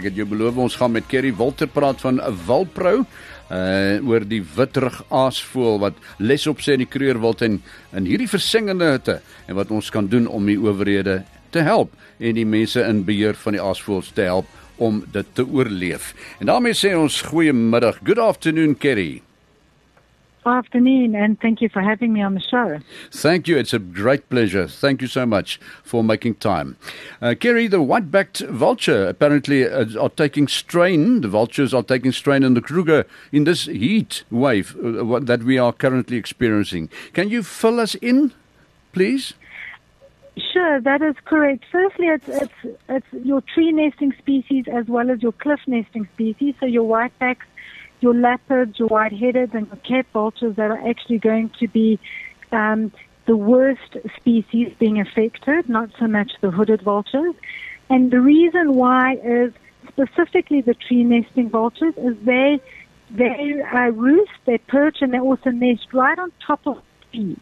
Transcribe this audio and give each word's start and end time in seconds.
Ek 0.00 0.06
het 0.08 0.16
jou 0.16 0.24
beloof 0.30 0.56
ons 0.56 0.78
gaan 0.80 0.94
met 0.94 1.04
Kerry 1.12 1.28
Walter 1.36 1.68
praat 1.68 2.00
van 2.00 2.16
'n 2.24 2.36
Walpro 2.46 3.04
uh 3.52 4.08
oor 4.08 4.24
die 4.24 4.40
witrug 4.40 5.02
aasvoël 5.10 5.78
wat 5.78 5.94
les 6.16 6.46
op 6.46 6.62
sê 6.64 6.72
in 6.72 6.86
die 6.86 6.88
Kreurwild 6.88 7.42
en 7.42 7.60
in 7.92 8.06
hierdie 8.08 8.30
versingende 8.30 8.88
hitte 8.94 9.20
en 9.46 9.54
wat 9.60 9.70
ons 9.70 9.90
kan 9.90 10.08
doen 10.08 10.26
om 10.26 10.46
die 10.46 10.56
owerhede 10.56 11.24
te 11.50 11.60
help 11.60 11.92
en 12.18 12.34
die 12.34 12.46
mense 12.46 12.80
in 12.80 13.04
beheer 13.04 13.34
van 13.34 13.52
die 13.52 13.60
aasvoëls 13.62 14.12
te 14.16 14.22
help 14.22 14.46
om 14.78 15.04
dit 15.12 15.34
te 15.34 15.44
oorleef. 15.44 16.14
En 16.40 16.46
daarmee 16.46 16.72
sê 16.72 16.96
ons 16.96 17.20
goeiemiddag. 17.20 18.00
Good 18.02 18.18
afternoon 18.18 18.78
Kerry. 18.78 19.20
Afternoon, 20.46 21.14
and 21.14 21.38
thank 21.38 21.60
you 21.60 21.68
for 21.68 21.82
having 21.82 22.14
me 22.14 22.22
on 22.22 22.34
the 22.34 22.40
show. 22.40 22.80
Thank 23.10 23.46
you. 23.46 23.58
It's 23.58 23.74
a 23.74 23.78
great 23.78 24.30
pleasure. 24.30 24.66
Thank 24.66 25.02
you 25.02 25.06
so 25.06 25.26
much 25.26 25.60
for 25.82 26.02
making 26.02 26.36
time. 26.36 26.76
Uh, 27.20 27.34
Kerri, 27.38 27.70
the 27.70 27.82
white 27.82 28.10
backed 28.10 28.38
vulture 28.40 29.06
apparently 29.06 29.68
uh, 29.68 29.84
are 30.00 30.08
taking 30.08 30.48
strain. 30.48 31.20
The 31.20 31.28
vultures 31.28 31.74
are 31.74 31.82
taking 31.82 32.12
strain 32.12 32.42
in 32.42 32.54
the 32.54 32.62
Kruger 32.62 33.04
in 33.32 33.44
this 33.44 33.66
heat 33.66 34.24
wave 34.30 34.74
uh, 34.82 35.20
that 35.20 35.42
we 35.42 35.58
are 35.58 35.74
currently 35.74 36.16
experiencing. 36.16 36.88
Can 37.12 37.28
you 37.28 37.42
fill 37.42 37.78
us 37.78 37.94
in, 37.96 38.32
please? 38.92 39.34
Sure, 40.52 40.80
that 40.80 41.02
is 41.02 41.16
correct. 41.26 41.64
Firstly, 41.70 42.06
it's, 42.06 42.28
it's, 42.28 42.76
it's 42.88 43.06
your 43.26 43.42
tree 43.42 43.72
nesting 43.72 44.14
species 44.18 44.64
as 44.72 44.86
well 44.86 45.10
as 45.10 45.22
your 45.22 45.32
cliff 45.32 45.60
nesting 45.66 46.08
species. 46.14 46.54
So 46.60 46.66
your 46.66 46.84
whitebacks 46.84 47.44
your 48.02 48.14
leopards, 48.14 48.78
your 48.78 48.88
white-headed, 48.88 49.54
and 49.54 49.66
your 49.66 49.76
Cape 49.76 50.06
vultures 50.12 50.56
that 50.56 50.70
are 50.70 50.88
actually 50.88 51.18
going 51.18 51.50
to 51.60 51.68
be 51.68 51.98
um, 52.52 52.92
the 53.26 53.36
worst 53.36 53.96
species 54.16 54.72
being 54.78 55.00
affected, 55.00 55.68
not 55.68 55.90
so 55.98 56.06
much 56.06 56.32
the 56.40 56.50
hooded 56.50 56.82
vultures. 56.82 57.34
And 57.88 58.10
the 58.10 58.20
reason 58.20 58.74
why 58.74 59.14
is 59.22 59.52
specifically 59.88 60.60
the 60.60 60.74
tree 60.74 61.04
nesting 61.04 61.50
vultures 61.50 61.94
is 61.96 62.16
they 62.24 62.60
they 63.10 63.60
uh, 63.62 63.90
roost, 63.90 64.30
they 64.44 64.58
perch, 64.58 64.98
and 65.00 65.12
they 65.12 65.18
also 65.18 65.50
nest 65.50 65.92
right 65.92 66.18
on 66.18 66.32
top 66.46 66.64
of 66.66 66.80
trees. 67.10 67.38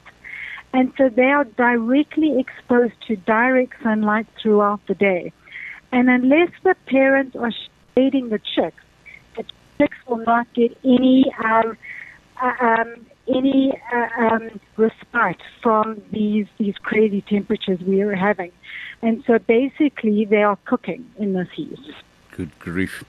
And 0.73 0.92
so 0.97 1.09
they 1.09 1.31
are 1.31 1.45
directly 1.45 2.39
exposed 2.39 2.95
to 3.06 3.17
direct 3.17 3.75
sunlight 3.83 4.27
throughout 4.41 4.81
the 4.86 4.95
day. 4.95 5.33
And 5.92 6.09
unless 6.09 6.51
the 6.62 6.75
parents 6.86 7.36
are 7.36 7.53
shading 7.95 8.29
the 8.29 8.39
chicks, 8.39 8.83
chicks 9.79 9.97
will 10.07 10.19
not 10.19 10.53
get 10.55 10.77
any 10.84 11.25
um, 11.45 11.77
uh, 12.43 12.53
um, 12.61 13.07
any 13.29 13.73
uh, 13.93 14.25
um, 14.25 14.61
respite 14.77 15.41
from 15.62 16.03
these 16.12 16.47
these 16.59 16.77
crazy 16.83 17.23
temperatures 17.23 17.81
we 17.81 18.01
are 18.03 18.15
having, 18.15 18.53
and 19.03 19.25
so 19.27 19.39
basically 19.39 20.25
they 20.25 20.43
are 20.43 20.59
cooking 20.65 21.09
in 21.19 21.33
this 21.33 21.48
heat. 21.55 21.79
Good 22.33 22.59
grief! 22.59 23.05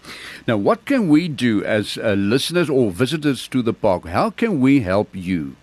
Now, 0.48 0.58
what 0.58 0.86
can 0.86 1.08
we 1.10 1.28
do 1.28 1.64
as 1.64 1.98
uh, 1.98 2.14
listeners 2.14 2.70
or 2.70 2.92
visitors 2.92 3.48
to 3.50 3.62
the 3.62 3.74
park? 3.74 4.06
How 4.08 4.30
can 4.30 4.60
we 4.60 4.82
help 4.82 5.16
you? 5.16 5.56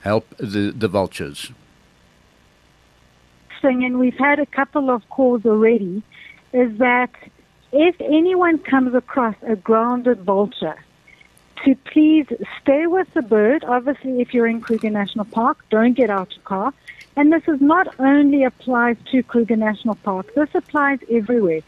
Help 0.00 0.26
the 0.38 0.72
the 0.74 0.88
vultures. 0.88 1.52
Thing, 3.60 3.82
and 3.84 3.98
we've 3.98 4.16
had 4.18 4.38
a 4.38 4.46
couple 4.46 4.88
of 4.88 5.02
calls 5.10 5.44
already. 5.44 6.02
Is 6.52 6.78
that 6.78 7.10
if 7.72 8.00
anyone 8.00 8.58
comes 8.58 8.94
across 8.94 9.34
a 9.42 9.56
grounded 9.56 10.22
vulture, 10.22 10.76
to 11.64 11.74
please 11.92 12.26
stay 12.62 12.86
with 12.86 13.12
the 13.14 13.22
bird. 13.22 13.64
Obviously, 13.64 14.20
if 14.20 14.32
you're 14.32 14.46
in 14.46 14.60
Kruger 14.60 14.90
National 14.90 15.24
Park, 15.24 15.58
don't 15.70 15.94
get 15.94 16.08
out 16.08 16.32
your 16.34 16.44
car. 16.44 16.72
And 17.16 17.32
this 17.32 17.42
is 17.48 17.60
not 17.60 17.88
only 17.98 18.44
applies 18.44 18.96
to 19.10 19.22
Kruger 19.22 19.56
National 19.56 19.96
Park, 19.96 20.32
this 20.34 20.48
applies 20.54 21.00
everywhere. 21.10 21.62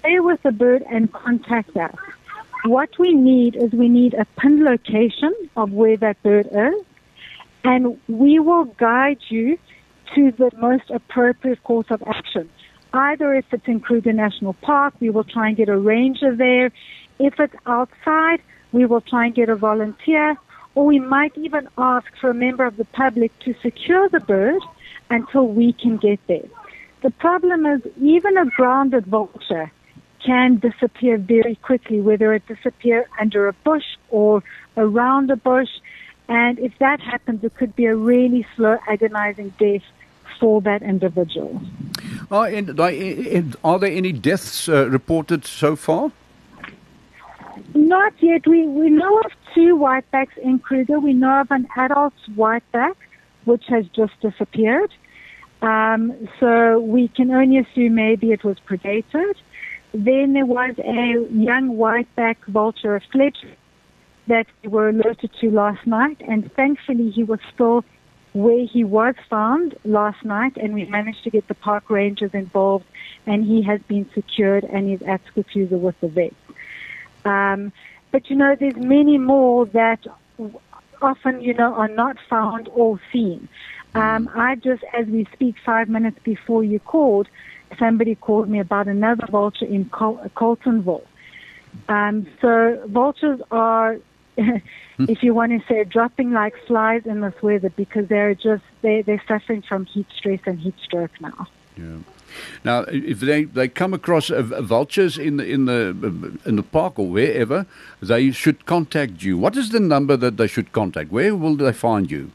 Stay 0.00 0.18
with 0.20 0.42
the 0.42 0.52
bird 0.52 0.84
and 0.90 1.12
contact 1.12 1.76
us. 1.76 1.94
What 2.64 2.98
we 2.98 3.14
need 3.14 3.56
is 3.56 3.72
we 3.72 3.88
need 3.88 4.14
a 4.14 4.24
pin 4.38 4.64
location 4.64 5.32
of 5.56 5.72
where 5.72 5.96
that 5.98 6.22
bird 6.22 6.48
is, 6.50 6.84
and 7.62 8.00
we 8.08 8.38
will 8.38 8.64
guide 8.64 9.20
you 9.28 9.58
to 10.14 10.32
the 10.32 10.50
most 10.58 10.90
appropriate 10.90 11.62
course 11.62 11.86
of 11.90 12.02
action. 12.06 12.50
Either 12.94 13.34
if 13.34 13.44
it's 13.52 13.66
in 13.66 13.80
Kruger 13.80 14.12
National 14.12 14.52
Park, 14.52 14.94
we 15.00 15.10
will 15.10 15.24
try 15.24 15.48
and 15.48 15.56
get 15.56 15.68
a 15.68 15.76
ranger 15.76 16.34
there. 16.36 16.70
If 17.18 17.40
it's 17.40 17.56
outside, 17.66 18.40
we 18.70 18.86
will 18.86 19.00
try 19.00 19.26
and 19.26 19.34
get 19.34 19.48
a 19.48 19.56
volunteer, 19.56 20.36
or 20.76 20.86
we 20.86 21.00
might 21.00 21.36
even 21.36 21.68
ask 21.76 22.06
for 22.20 22.30
a 22.30 22.34
member 22.34 22.64
of 22.64 22.76
the 22.76 22.84
public 22.84 23.36
to 23.40 23.52
secure 23.62 24.08
the 24.08 24.20
bird 24.20 24.62
until 25.10 25.48
we 25.48 25.72
can 25.72 25.96
get 25.96 26.20
there. 26.28 26.48
The 27.02 27.10
problem 27.10 27.66
is 27.66 27.82
even 28.00 28.36
a 28.38 28.46
grounded 28.46 29.06
vulture 29.06 29.72
can 30.24 30.58
disappear 30.58 31.18
very 31.18 31.56
quickly, 31.56 32.00
whether 32.00 32.32
it 32.32 32.46
disappear 32.46 33.08
under 33.20 33.48
a 33.48 33.52
bush 33.52 33.96
or 34.10 34.44
around 34.76 35.32
a 35.32 35.36
bush. 35.36 35.68
And 36.28 36.60
if 36.60 36.78
that 36.78 37.00
happens, 37.00 37.42
it 37.42 37.56
could 37.56 37.74
be 37.74 37.86
a 37.86 37.96
really 37.96 38.46
slow, 38.54 38.78
agonizing 38.88 39.52
death 39.58 39.82
for 40.38 40.60
that 40.62 40.82
individual. 40.82 41.60
Are, 42.30 42.48
are 43.64 43.78
there 43.78 43.90
any 43.90 44.12
deaths 44.12 44.68
uh, 44.68 44.88
reported 44.88 45.44
so 45.44 45.76
far? 45.76 46.10
Not 47.74 48.14
yet. 48.20 48.46
We, 48.46 48.66
we 48.66 48.90
know 48.90 49.20
of 49.20 49.32
two 49.54 49.76
whitebacks 49.76 50.36
in 50.38 50.58
Kruger. 50.58 51.00
We 51.00 51.12
know 51.12 51.40
of 51.40 51.50
an 51.50 51.66
adult 51.76 52.14
whiteback, 52.34 52.96
which 53.44 53.64
has 53.68 53.86
just 53.88 54.12
disappeared. 54.20 54.92
Um, 55.62 56.28
so 56.40 56.78
we 56.80 57.08
can 57.08 57.30
only 57.30 57.58
assume 57.58 57.94
maybe 57.94 58.32
it 58.32 58.44
was 58.44 58.56
predated. 58.68 59.34
Then 59.92 60.32
there 60.32 60.46
was 60.46 60.74
a 60.78 61.26
young 61.32 61.76
whiteback 61.76 62.44
vulture, 62.46 62.96
a 62.96 63.00
fledgling, 63.00 63.56
that 64.26 64.46
we 64.62 64.68
were 64.68 64.88
alerted 64.88 65.30
to 65.40 65.50
last 65.50 65.86
night, 65.86 66.20
and 66.26 66.50
thankfully 66.54 67.10
he 67.10 67.22
was 67.22 67.38
still 67.52 67.84
where 68.34 68.66
he 68.66 68.82
was 68.82 69.14
found 69.30 69.76
last 69.84 70.24
night, 70.24 70.56
and 70.56 70.74
we 70.74 70.84
managed 70.86 71.22
to 71.24 71.30
get 71.30 71.46
the 71.48 71.54
park 71.54 71.88
rangers 71.88 72.32
involved, 72.34 72.84
and 73.26 73.44
he 73.44 73.62
has 73.62 73.80
been 73.82 74.10
secured 74.12 74.64
and 74.64 74.92
is 74.92 75.00
at 75.06 75.20
Skukuza 75.26 75.78
with 75.78 75.98
the 76.00 76.08
vet. 76.08 76.34
Um, 77.24 77.72
but 78.10 78.28
you 78.28 78.36
know, 78.36 78.54
there's 78.58 78.76
many 78.76 79.18
more 79.18 79.66
that 79.66 80.00
often, 81.00 81.40
you 81.40 81.54
know, 81.54 81.74
are 81.74 81.88
not 81.88 82.16
found 82.28 82.68
or 82.74 83.00
seen. 83.12 83.48
Um, 83.94 84.28
I 84.34 84.56
just, 84.56 84.82
as 84.92 85.06
we 85.06 85.26
speak, 85.32 85.54
five 85.64 85.88
minutes 85.88 86.18
before 86.24 86.64
you 86.64 86.80
called, 86.80 87.28
somebody 87.78 88.16
called 88.16 88.48
me 88.48 88.58
about 88.58 88.88
another 88.88 89.26
vulture 89.30 89.66
in 89.66 89.84
Col- 89.90 90.28
Coltonville. 90.36 91.04
Um, 91.88 92.26
so 92.40 92.82
vultures 92.86 93.40
are 93.52 93.98
if 94.98 95.22
you 95.22 95.34
want 95.34 95.52
to 95.52 95.66
say 95.68 95.84
dropping 95.84 96.32
like 96.32 96.54
flies 96.66 97.02
in 97.06 97.20
this 97.20 97.34
weather 97.42 97.70
because 97.70 98.08
they're 98.08 98.34
just 98.34 98.64
they 98.82 99.02
they're 99.02 99.22
suffering 99.28 99.62
from 99.62 99.86
heat 99.86 100.06
stress 100.16 100.40
and 100.46 100.58
heat 100.58 100.74
stroke 100.82 101.12
now. 101.20 101.46
Yeah. 101.76 101.98
Now, 102.64 102.80
if 102.88 103.20
they, 103.20 103.44
they 103.44 103.68
come 103.68 103.94
across 103.94 104.30
uh, 104.30 104.42
vultures 104.42 105.18
in 105.18 105.36
the 105.36 105.46
in 105.46 105.66
the 105.66 105.90
uh, 105.90 106.48
in 106.48 106.56
the 106.56 106.62
park 106.62 106.98
or 106.98 107.08
wherever, 107.08 107.66
they 108.00 108.32
should 108.32 108.66
contact 108.66 109.22
you. 109.22 109.38
What 109.38 109.56
is 109.56 109.70
the 109.70 109.80
number 109.80 110.16
that 110.16 110.36
they 110.36 110.46
should 110.46 110.72
contact? 110.72 111.12
Where 111.12 111.34
will 111.34 111.56
they 111.56 111.72
find 111.72 112.10
you? 112.10 112.30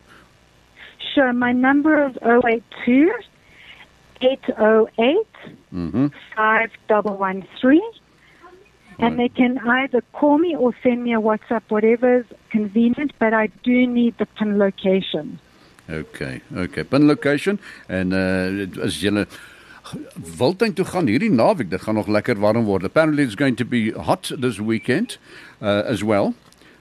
Sure, 1.14 1.34
my 1.34 1.52
number 1.52 2.08
is 2.08 2.16
082 2.22 3.12
808 4.22 5.18
mm-hmm. 5.74 6.08
5113. 6.36 7.82
And 9.00 9.18
they 9.18 9.30
can 9.30 9.58
either 9.60 10.02
call 10.14 10.38
me 10.38 10.56
or 10.56 10.74
send 10.84 11.04
me 11.04 11.14
a 11.14 11.22
WhatsApp, 11.22 11.64
whatever's 11.70 12.26
convenient, 12.50 13.14
but 13.20 13.34
I 13.34 13.48
do 13.64 13.88
need 13.88 14.18
the 14.18 14.26
pin 14.26 14.58
location. 14.60 15.40
Okay, 15.90 16.42
okay. 16.56 16.84
Pin 16.84 17.08
location 17.08 17.60
en 17.88 18.14
uh 18.14 18.84
as 18.86 19.02
jy 19.02 19.26
Wildtuin 20.38 20.76
toe 20.78 20.86
gaan 20.86 21.08
hierdie 21.10 21.32
naweek, 21.34 21.70
dit 21.72 21.82
gaan 21.82 21.98
nog 21.98 22.10
lekker 22.12 22.38
warm 22.40 22.66
word. 22.66 22.84
Apparently 22.84 23.24
it's 23.24 23.36
going 23.36 23.58
to 23.58 23.66
be 23.66 23.92
hot 23.92 24.32
this 24.38 24.60
weekend 24.60 25.18
uh, 25.62 25.82
as 25.86 26.04
well. 26.04 26.34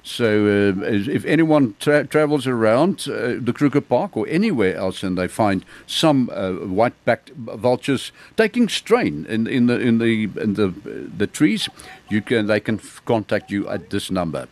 So 0.09 0.75
uh, 0.79 0.85
if 0.85 1.27
anyone 1.27 1.75
tra- 1.79 2.07
travels 2.07 2.47
around 2.47 3.07
uh, 3.09 3.35
the 3.39 3.53
Kruger 3.53 3.83
Park 3.83 4.17
or 4.17 4.27
anywhere 4.27 4.75
else 4.75 5.03
and 5.03 5.19
they 5.19 5.29
find 5.29 5.67
some 5.87 6.31
uh, 6.33 6.53
white-backed 6.53 7.31
vultures 7.37 8.11
taking 8.35 8.71
strain 8.71 9.27
in, 9.29 9.47
in 9.47 9.67
the 9.67 9.79
in 9.79 9.99
the 9.99 10.31
in 10.41 10.55
the 10.55 10.73
the 11.19 11.27
trees, 11.27 11.69
you 12.09 12.23
can 12.23 12.47
they 12.47 12.59
can 12.59 12.77
f- 12.77 13.03
contact 13.05 13.51
you 13.51 13.69
at 13.69 13.91
this 13.91 14.11
number. 14.11 14.49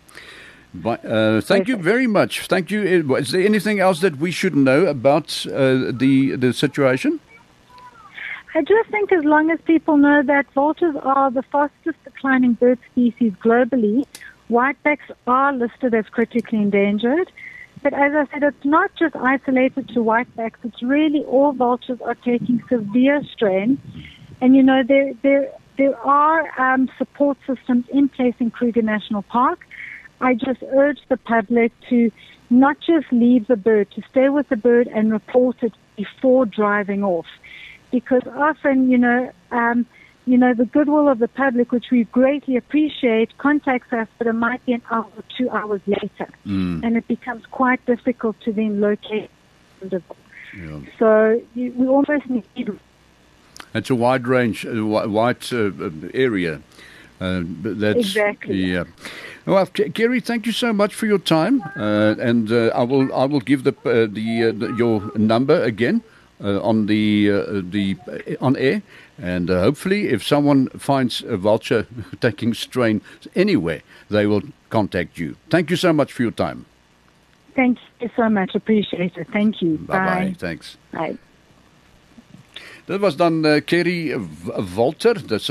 But, 0.75 1.03
uh, 1.07 1.41
thank 1.41 1.69
you 1.69 1.79
very 1.79 2.07
much. 2.07 2.47
Thank 2.49 2.71
you. 2.71 2.83
Is 3.17 3.31
there 3.31 3.41
anything 3.41 3.81
else 3.81 4.01
that 4.01 4.19
we 4.19 4.31
should 4.31 4.55
know 4.55 4.85
about 4.85 5.47
uh, 5.47 5.91
the 5.91 6.37
the 6.37 6.53
situation? 6.53 7.19
I 8.55 8.61
just 8.61 8.91
think 8.91 9.11
as 9.11 9.25
long 9.25 9.51
as 9.51 9.59
people 9.63 9.97
know 9.97 10.23
that 10.23 10.47
vultures 10.55 10.97
are 11.03 11.31
the 11.31 11.43
fastest 11.43 11.97
declining 12.05 12.55
bird 12.55 12.79
species 12.93 13.33
globally, 13.43 14.05
Whitebacks 14.51 15.11
are 15.27 15.53
listed 15.53 15.95
as 15.95 16.07
critically 16.07 16.61
endangered. 16.61 17.31
But 17.83 17.93
as 17.93 18.13
I 18.15 18.27
said, 18.33 18.43
it's 18.43 18.65
not 18.65 18.91
just 18.97 19.15
isolated 19.17 19.89
to 19.91 20.01
whitebacks. 20.01 20.59
It's 20.65 20.83
really 20.83 21.25
all 21.25 21.53
vultures 21.53 22.01
are 22.01 22.15
taking 22.15 22.63
severe 22.69 23.23
strain. 23.33 23.79
And 24.41 24.57
you 24.57 24.63
know, 24.63 24.83
there, 24.83 25.13
there, 25.23 25.53
There 25.77 25.99
are 26.07 26.41
um, 26.59 26.89
support 26.97 27.37
systems 27.47 27.85
in 27.91 28.09
place 28.09 28.35
in 28.39 28.51
Kruger 28.51 28.83
National 28.83 29.23
Park. 29.23 29.67
I 30.23 30.33
just 30.35 30.63
urge 30.73 31.01
the 31.09 31.19
public 31.19 31.71
to 31.91 32.11
not 32.49 32.77
just 32.81 33.13
leave 33.13 33.47
the 33.47 33.57
bird, 33.57 33.91
to 33.91 34.03
stay 34.11 34.31
with 34.31 34.49
the 34.49 34.57
bird 34.57 34.89
and 34.89 35.13
report 35.13 35.57
it 35.63 35.75
before 35.97 36.47
driving 36.47 37.05
off. 37.05 37.27
Because 37.91 38.23
often, 38.49 38.91
you 38.91 38.99
know, 38.99 39.31
um, 39.51 39.85
you 40.27 40.37
know, 40.37 40.53
the 40.53 40.65
goodwill 40.65 41.09
of 41.09 41.21
the 41.21 41.29
public, 41.29 41.71
which 41.71 41.91
we 41.91 42.05
greatly 42.05 42.57
appreciate, 42.57 43.39
contacts 43.39 43.93
us, 43.93 44.09
but 44.19 44.27
it 44.27 44.33
might 44.33 44.65
be 44.67 44.73
an 44.73 44.83
hour 44.91 45.07
or 45.17 45.25
two 45.39 45.49
hours 45.51 45.81
later. 45.87 46.29
Mm. 46.45 46.83
And 46.85 46.97
it 46.97 47.07
becomes 47.07 47.47
quite 47.47 47.85
difficult 47.87 48.39
to 48.41 48.53
then 48.53 48.81
locate. 48.81 49.31
Yeah. 49.83 50.81
So 50.99 51.41
you, 51.55 51.73
we 51.77 51.87
almost 51.87 52.29
need 52.29 52.79
It's 53.73 53.91
a 53.91 53.95
wide 53.95 54.27
range, 54.27 54.65
wi- 54.65 55.07
wide 55.07 55.45
uh, 55.53 55.67
uh, 55.67 55.91
area. 56.13 56.61
Uh, 57.21 57.43
that's, 57.63 57.99
Exactly. 57.99 58.57
Yeah. 58.57 58.85
Well, 59.47 59.65
Gary, 59.67 60.21
thank 60.21 60.45
you 60.45 60.53
so 60.53 60.73
much 60.73 60.93
for 60.93 61.07
your 61.07 61.21
time, 61.21 61.63
uh, 61.77 62.17
and 62.19 62.51
uh, 62.51 62.73
I 62.75 62.83
will 62.83 63.15
I 63.15 63.27
will 63.27 63.41
give 63.41 63.63
the 63.63 63.71
uh, 63.85 64.09
the, 64.11 64.49
uh, 64.49 64.53
the 64.53 64.75
your 64.77 65.17
number 65.17 65.63
again 65.63 66.03
uh, 66.43 66.61
on 66.63 66.87
the 66.87 67.31
uh, 67.31 67.63
the 67.71 67.97
uh, 68.09 68.45
on 68.45 68.57
air, 68.57 68.83
and 69.19 69.51
uh, 69.51 69.61
hopefully, 69.61 70.09
if 70.09 70.23
someone 70.23 70.69
finds 70.79 71.23
a 71.23 71.37
vulture 71.37 71.87
taking 72.21 72.55
strain 72.55 73.01
anywhere, 73.35 73.83
they 74.11 74.27
will 74.27 74.43
contact 74.69 75.19
you. 75.19 75.37
Thank 75.51 75.71
you 75.71 75.77
so 75.77 75.93
much 75.93 76.13
for 76.13 76.23
your 76.23 76.33
time. 76.33 76.67
Thank 77.55 77.79
you 78.01 78.11
so 78.17 78.29
much. 78.29 78.55
Appreciate 78.55 79.17
it. 79.17 79.29
Thank 79.33 79.63
you. 79.63 79.79
Bye 79.79 80.07
bye. 80.07 80.35
Thanks. 80.39 80.77
Bye. 80.93 81.19
Dit 82.87 83.01
was 83.01 83.17
dan 83.17 83.45
uh, 83.45 83.61
Kerri 83.65 84.15
Wolter, 84.75 85.19
dis 85.27 85.51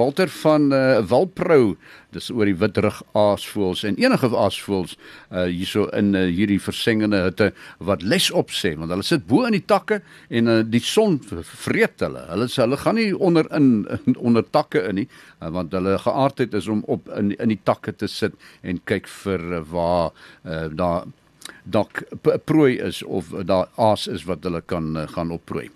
Walter 0.00 0.30
van 0.40 0.70
uh, 0.72 1.00
Walpro. 1.10 1.74
Dis 2.14 2.30
oor 2.32 2.48
die 2.48 2.56
witrug 2.58 3.02
aasvoëls 3.14 3.84
en 3.86 3.98
enige 4.00 4.30
aasvoëls 4.32 4.96
uh, 4.96 5.44
hierso 5.44 5.86
in 5.96 6.14
uh, 6.16 6.24
hierdie 6.26 6.58
versengende 6.62 7.20
hitte 7.26 7.50
wat 7.86 8.02
les 8.02 8.30
op 8.34 8.50
sê 8.54 8.72
want 8.78 8.90
hulle 8.94 9.06
sit 9.06 9.26
bo 9.28 9.44
in 9.46 9.54
die 9.58 9.66
takke 9.74 10.00
en 10.28 10.50
uh, 10.50 10.58
die 10.66 10.82
son 10.82 11.20
vreet 11.22 12.02
hulle. 12.02 12.24
Hulle 12.32 12.48
sê 12.50 12.64
hulle 12.64 12.80
gaan 12.80 12.98
nie 12.98 13.12
onder 13.14 13.46
in 13.56 13.70
onder 14.16 14.46
takke 14.48 14.82
in 14.88 15.02
nie 15.02 15.06
uh, 15.06 15.52
want 15.52 15.76
hulle 15.76 15.98
geaardheid 16.02 16.56
is 16.58 16.70
om 16.72 16.82
op 16.88 17.08
in 17.18 17.34
in 17.38 17.54
die 17.54 17.60
takke 17.62 17.94
te 17.94 18.08
sit 18.10 18.34
en 18.62 18.82
kyk 18.90 19.08
vir 19.20 19.46
uh, 19.60 19.64
waar 19.70 20.10
uh, 20.44 20.66
daar 20.72 21.08
dalk 21.64 22.02
prooi 22.44 22.78
is 22.78 23.02
of 23.02 23.30
daar 23.44 23.68
aas 23.76 24.06
is 24.06 24.24
wat 24.24 24.44
hulle 24.44 24.62
kan 24.66 24.96
uh, 24.96 25.08
gaan 25.08 25.30
opprooi. 25.30 25.70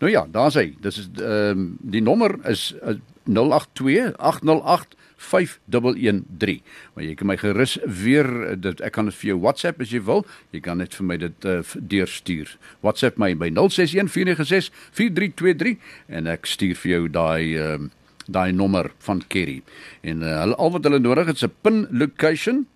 Nou 0.00 0.10
ja, 0.12 0.26
daar's 0.30 0.54
hy. 0.54 0.74
Dis 0.80 0.98
is 0.98 1.10
ehm 1.16 1.58
um, 1.58 1.76
die 1.80 2.02
nommer 2.02 2.38
is 2.48 2.74
uh, 2.82 2.98
082 3.28 4.14
808 4.16 4.96
5113. 5.18 6.62
Maar 6.94 7.04
jy 7.04 7.14
kan 7.18 7.26
my 7.26 7.36
gerus 7.40 7.76
weer 7.82 8.28
uh, 8.28 8.54
dit 8.56 8.80
ek 8.86 8.94
kan 8.96 9.10
dit 9.10 9.16
vir 9.18 9.32
jou 9.32 9.38
WhatsApp 9.42 9.82
as 9.82 9.92
jy 9.92 10.00
wil. 10.06 10.24
Jy 10.54 10.62
kan 10.64 10.80
net 10.82 10.94
vir 10.94 11.08
my 11.10 11.18
dit 11.20 11.48
uh, 11.50 11.60
deurstuur. 11.76 12.54
WhatsApp 12.86 13.18
my 13.20 13.32
by 13.38 13.50
061 13.50 14.10
496 14.14 14.70
4323 14.94 15.76
en 16.20 16.30
ek 16.30 16.46
stuur 16.48 16.78
vir 16.84 16.94
jou 16.94 17.06
daai 17.20 17.54
ehm 17.58 17.88
um, 17.88 17.94
daai 18.28 18.52
nommer 18.52 18.90
van 19.06 19.22
Kerry. 19.32 19.62
En 20.04 20.20
uh, 20.20 20.42
al 20.52 20.72
wat 20.74 20.84
hulle 20.84 20.98
nodig 21.00 21.30
het 21.30 21.38
is 21.40 21.48
'n 21.48 21.54
pin 21.64 21.86
location. 21.90 22.66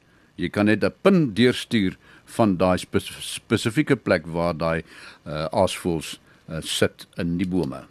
Jy 0.40 0.48
kan 0.48 0.66
net 0.66 0.84
'n 0.84 0.94
pin 1.02 1.34
deurstuur 1.34 1.98
van 2.36 2.56
daai 2.60 2.78
spe 2.82 3.00
spesifieke 3.02 3.96
plek 3.96 4.26
waar 4.26 4.56
daai 4.56 4.82
uh, 4.82 5.46
aasvoëls 5.50 6.14
uh, 6.48 6.60
sit 6.60 7.06
in 7.20 7.36
die 7.40 7.48
bome. 7.48 7.84